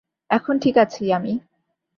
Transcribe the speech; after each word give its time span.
এখন 0.29 0.55
ঠিক 0.59 0.75
আছি 0.77 1.03
আমি। 1.13 1.33